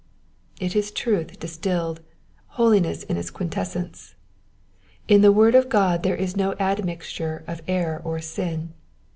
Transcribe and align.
'*' 0.33 0.59
It 0.59 0.75
is 0.75 0.89
truth 0.89 1.39
distilled, 1.39 2.01
holiness 2.57 3.03
in 3.03 3.17
its 3.17 3.29
quint 3.29 3.55
essence, 3.55 4.15
tn 5.07 5.21
the 5.21 5.31
word 5.31 5.53
of 5.53 5.69
God 5.69 6.01
there 6.01 6.15
is 6.15 6.35
no 6.35 6.53
admixture 6.59 7.43
of 7.45 7.61
error 7.67 8.01
or 8.03 8.19
sin. 8.19 8.73